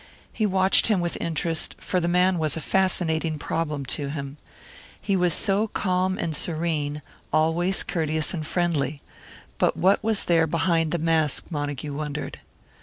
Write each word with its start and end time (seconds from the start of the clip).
He 0.33 0.47
watched 0.47 0.87
him 0.87 0.99
with 0.99 1.15
interest, 1.21 1.75
for 1.77 1.99
the 1.99 2.07
man 2.07 2.39
was 2.39 2.57
a 2.57 2.59
fascinating 2.59 3.37
problem 3.37 3.85
to 3.93 4.09
him. 4.09 4.37
He 4.99 5.15
was 5.15 5.31
so 5.31 5.67
calm 5.67 6.17
and 6.17 6.35
serene 6.35 7.03
always 7.31 7.83
courteous 7.83 8.33
and 8.33 8.43
friendly. 8.43 9.03
But 9.59 9.77
what 9.77 10.03
was 10.03 10.23
there 10.23 10.47
behind 10.47 10.89
the 10.91 10.97
mask, 10.97 11.45
Montague 11.51 11.93
wondered. 11.93 12.39